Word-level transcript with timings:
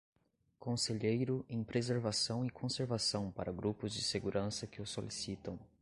Conselheiro 0.59 1.45
em 1.47 1.63
preservação 1.63 2.43
e 2.43 2.49
conservação 2.49 3.29
para 3.29 3.51
grupos 3.51 3.93
de 3.93 4.01
segurança 4.01 4.65
que 4.65 4.81
o 4.81 4.85
solicitam. 4.87 5.59